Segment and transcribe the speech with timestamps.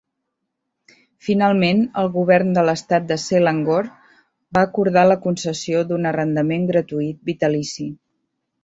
[1.27, 3.93] Finalment el govern de l'estat de Selangor
[4.59, 7.93] va acordar la concessió d'un arrendament gratuït vitalici.